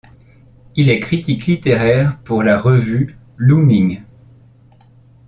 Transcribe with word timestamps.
Il 0.75 0.89
est 0.89 0.99
critique 0.99 1.45
littéraire 1.45 2.17
pour 2.23 2.41
la 2.41 2.59
revue 2.59 3.19
Looming. 3.37 4.01